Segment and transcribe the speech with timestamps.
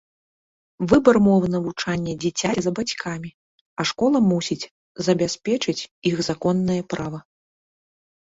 [0.91, 3.29] Выбар мовы навучання дзіцяці за бацькамі,
[3.83, 4.69] а школа мусіць
[5.09, 7.19] забяспечыць іх законнае права.